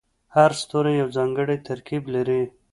[0.35, 2.41] هر ستوری یو ځانګړی ترکیب لري.